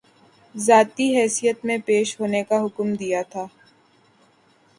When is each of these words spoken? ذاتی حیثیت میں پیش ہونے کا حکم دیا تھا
ذاتی 0.55 1.07
حیثیت 1.17 1.57
میں 1.65 1.77
پیش 1.85 2.19
ہونے 2.19 2.43
کا 2.49 2.57
حکم 2.65 2.87
دیا 2.95 3.21
تھا 3.31 3.45